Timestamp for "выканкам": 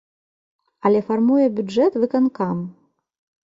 2.07-2.57